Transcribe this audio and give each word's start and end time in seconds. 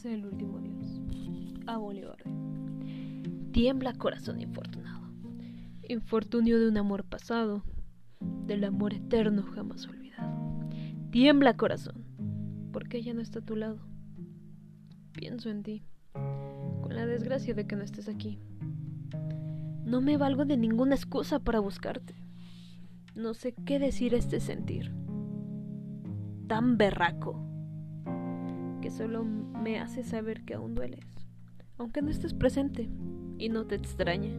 Nace 0.00 0.14
el 0.14 0.24
último 0.24 0.58
dios, 0.60 0.98
a 1.66 1.76
Bolívar. 1.76 2.16
Tiembla 3.52 3.92
corazón 3.92 4.40
infortunado, 4.40 5.12
infortunio 5.86 6.58
de 6.58 6.68
un 6.68 6.78
amor 6.78 7.04
pasado, 7.04 7.62
del 8.46 8.64
amor 8.64 8.94
eterno 8.94 9.42
jamás 9.42 9.86
olvidado. 9.86 10.70
Tiembla 11.10 11.58
corazón, 11.58 12.06
porque 12.72 12.96
ella 12.96 13.12
no 13.12 13.20
está 13.20 13.40
a 13.40 13.44
tu 13.44 13.56
lado. 13.56 13.78
Pienso 15.12 15.50
en 15.50 15.62
ti, 15.62 15.84
con 16.14 16.94
la 16.94 17.04
desgracia 17.04 17.52
de 17.52 17.66
que 17.66 17.76
no 17.76 17.82
estés 17.82 18.08
aquí. 18.08 18.38
No 19.84 20.00
me 20.00 20.16
valgo 20.16 20.46
de 20.46 20.56
ninguna 20.56 20.94
excusa 20.94 21.40
para 21.40 21.60
buscarte. 21.60 22.14
No 23.14 23.34
sé 23.34 23.54
qué 23.66 23.78
decir 23.78 24.14
este 24.14 24.40
sentir. 24.40 24.94
Tan 26.46 26.78
berraco 26.78 27.49
que 28.80 28.90
solo 28.90 29.24
me 29.24 29.78
hace 29.78 30.02
saber 30.02 30.44
que 30.44 30.54
aún 30.54 30.74
dueles, 30.74 31.04
aunque 31.78 32.02
no 32.02 32.10
estés 32.10 32.34
presente 32.34 32.88
y 33.38 33.48
no 33.48 33.66
te 33.66 33.74
extrañe. 33.74 34.36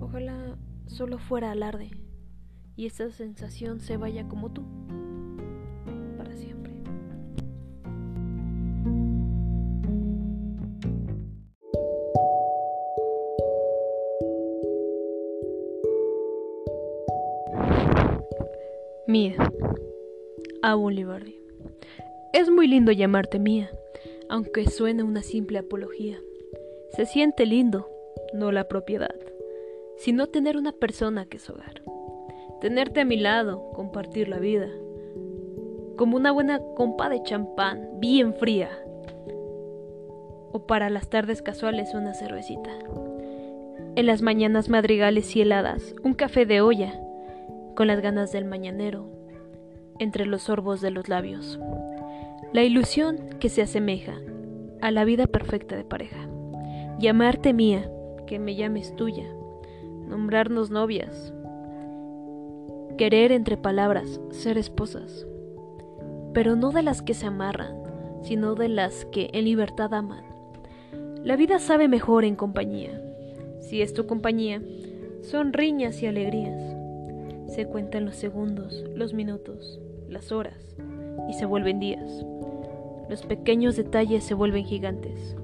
Ojalá 0.00 0.56
solo 0.86 1.18
fuera 1.18 1.50
alarde 1.50 1.90
y 2.76 2.86
esa 2.86 3.10
sensación 3.10 3.80
se 3.80 3.96
vaya 3.96 4.26
como 4.28 4.50
tú, 4.50 4.64
para 6.16 6.34
siempre. 6.36 6.72
Mía, 19.06 19.36
a 20.62 20.74
Bolivardi. 20.74 21.44
Es 22.34 22.50
muy 22.50 22.66
lindo 22.66 22.90
llamarte 22.90 23.38
mía, 23.38 23.70
aunque 24.28 24.68
suene 24.68 25.04
una 25.04 25.22
simple 25.22 25.58
apología. 25.58 26.18
Se 26.90 27.06
siente 27.06 27.46
lindo, 27.46 27.88
no 28.32 28.50
la 28.50 28.66
propiedad, 28.66 29.14
sino 29.98 30.26
tener 30.26 30.56
una 30.56 30.72
persona 30.72 31.26
que 31.26 31.36
es 31.36 31.48
hogar. 31.48 31.82
Tenerte 32.60 33.02
a 33.02 33.04
mi 33.04 33.18
lado, 33.18 33.70
compartir 33.72 34.28
la 34.28 34.40
vida, 34.40 34.68
como 35.96 36.16
una 36.16 36.32
buena 36.32 36.58
compa 36.74 37.08
de 37.08 37.22
champán, 37.22 38.00
bien 38.00 38.34
fría. 38.34 38.68
O 40.50 40.64
para 40.66 40.90
las 40.90 41.08
tardes 41.08 41.40
casuales 41.40 41.94
una 41.94 42.14
cervecita. 42.14 42.76
En 43.94 44.06
las 44.06 44.22
mañanas 44.22 44.68
madrigales 44.68 45.36
y 45.36 45.42
heladas, 45.42 45.94
un 46.02 46.14
café 46.14 46.46
de 46.46 46.62
olla, 46.62 47.00
con 47.76 47.86
las 47.86 48.00
ganas 48.00 48.32
del 48.32 48.44
mañanero, 48.44 49.06
entre 50.00 50.26
los 50.26 50.42
sorbos 50.42 50.80
de 50.80 50.90
los 50.90 51.08
labios. 51.08 51.60
La 52.54 52.62
ilusión 52.62 53.18
que 53.40 53.48
se 53.48 53.62
asemeja 53.62 54.14
a 54.80 54.92
la 54.92 55.04
vida 55.04 55.26
perfecta 55.26 55.74
de 55.74 55.82
pareja. 55.82 56.28
Llamarte 57.00 57.52
mía, 57.52 57.90
que 58.28 58.38
me 58.38 58.54
llames 58.54 58.94
tuya. 58.94 59.26
Nombrarnos 60.06 60.70
novias. 60.70 61.34
Querer 62.96 63.32
entre 63.32 63.56
palabras, 63.56 64.20
ser 64.30 64.56
esposas. 64.56 65.26
Pero 66.32 66.54
no 66.54 66.70
de 66.70 66.84
las 66.84 67.02
que 67.02 67.14
se 67.14 67.26
amarran, 67.26 67.74
sino 68.22 68.54
de 68.54 68.68
las 68.68 69.04
que 69.06 69.30
en 69.32 69.46
libertad 69.46 69.92
aman. 69.92 70.22
La 71.24 71.34
vida 71.34 71.58
sabe 71.58 71.88
mejor 71.88 72.24
en 72.24 72.36
compañía. 72.36 73.02
Si 73.62 73.82
es 73.82 73.94
tu 73.94 74.06
compañía, 74.06 74.62
son 75.22 75.52
riñas 75.54 76.00
y 76.04 76.06
alegrías. 76.06 76.62
Se 77.48 77.66
cuentan 77.66 78.04
los 78.04 78.14
segundos, 78.14 78.84
los 78.94 79.12
minutos, 79.12 79.80
las 80.08 80.30
horas, 80.30 80.76
y 81.28 81.32
se 81.32 81.46
vuelven 81.46 81.80
días. 81.80 82.24
Los 83.08 83.22
pequeños 83.22 83.76
detalles 83.76 84.24
se 84.24 84.34
vuelven 84.34 84.64
gigantes. 84.64 85.36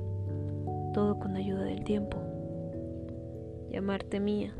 Todo 0.94 1.18
con 1.18 1.36
ayuda 1.36 1.64
del 1.64 1.84
tiempo. 1.84 2.16
Llamarte 3.70 4.18
mía. 4.18 4.54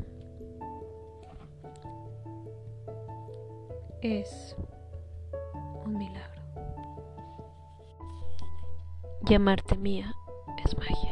Es 4.01 4.55
un 5.85 5.97
milagro. 5.97 6.41
Llamarte 9.23 9.77
mía 9.77 10.13
es 10.63 10.77
magia. 10.77 11.10